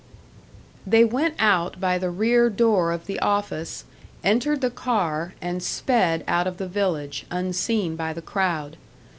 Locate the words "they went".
0.83-1.35